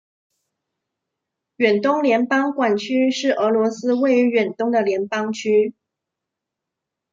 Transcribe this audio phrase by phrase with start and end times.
[1.57, 5.75] 远东联邦管区是俄罗斯位于远东的联邦区。